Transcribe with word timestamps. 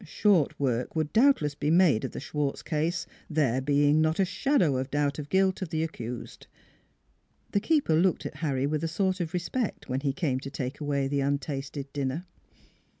Short 0.03 0.59
work 0.59 0.95
would 0.95 1.13
doubtless 1.13 1.53
be 1.53 1.69
made 1.69 2.03
of 2.03 2.09
the 2.11 2.19
Schwartz 2.19 2.63
case, 2.63 3.05
there 3.29 3.61
being 3.61 4.01
not 4.01 4.19
a 4.19 4.25
shadow 4.25 4.77
of 4.77 4.89
doubt 4.89 5.19
of 5.19 5.25
the 5.25 5.29
guilt 5.29 5.61
of 5.61 5.69
the 5.69 5.83
accused. 5.83 6.47
NEIGHBORS 7.53 7.61
321 7.61 7.61
The 7.61 7.67
keeper 7.67 8.01
looked 8.01 8.25
at 8.25 8.41
Harry 8.43 8.65
with 8.65 8.83
a 8.83 8.87
sort 8.87 9.19
of 9.19 9.31
respect, 9.35 9.89
when 9.89 9.99
he 9.99 10.11
came 10.11 10.39
to 10.39 10.49
take 10.49 10.79
away 10.81 11.07
the 11.07 11.19
untasted 11.21 11.93
dinner. 11.93 12.25